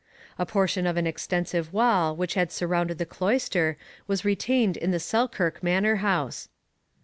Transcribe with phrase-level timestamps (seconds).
[0.39, 3.77] A portion of an extensive wall which had surrounded the cloister
[4.07, 6.49] was retained in the Selkirk manor house.